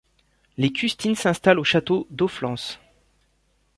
Les 0.57 0.73
Custine 0.73 1.13
s'installent 1.13 1.59
au 1.59 1.63
château 1.63 2.07
d'Auflance. 2.09 2.79